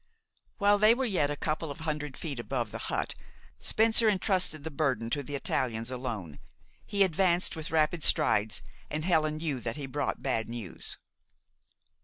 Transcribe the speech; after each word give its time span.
While 0.57 0.79
they 0.79 0.95
were 0.95 1.05
yet 1.05 1.29
a 1.29 1.35
couple 1.35 1.69
of 1.69 1.81
hundred 1.81 2.17
feet 2.17 2.39
above 2.39 2.71
the 2.71 2.79
hut, 2.89 3.13
Spencer 3.59 4.09
intrusted 4.09 4.63
the 4.63 4.71
burden 4.71 5.11
to 5.11 5.21
the 5.21 5.35
Italians 5.35 5.91
alone. 5.91 6.39
He 6.83 7.03
advanced 7.03 7.55
with 7.55 7.69
rapid 7.69 8.03
strides, 8.03 8.63
and 8.89 9.05
Helen 9.05 9.37
knew 9.37 9.59
that 9.59 9.75
he 9.75 9.85
brought 9.85 10.23
bad 10.23 10.49
news. 10.49 10.97